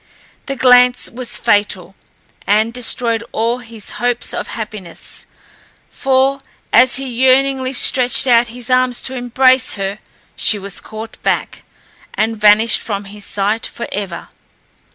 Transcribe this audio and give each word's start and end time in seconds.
The 0.47 0.55
glance 0.55 1.11
was 1.11 1.37
fatal, 1.37 1.93
and 2.47 2.73
destroyed 2.73 3.23
all 3.31 3.59
his 3.59 3.91
hopes 4.01 4.33
of 4.33 4.47
happiness; 4.47 5.27
for, 5.91 6.39
as 6.73 6.95
he 6.95 7.05
yearningly 7.05 7.73
stretched 7.73 8.25
out 8.25 8.47
his 8.47 8.71
arms 8.71 8.99
to 9.01 9.13
embrace 9.13 9.75
her, 9.75 9.99
she 10.35 10.57
was 10.57 10.81
caught 10.81 11.21
back, 11.21 11.63
and 12.15 12.35
vanished 12.35 12.81
from 12.81 13.03
his 13.05 13.25
sight 13.25 13.67
for 13.67 13.87
ever. 13.91 14.29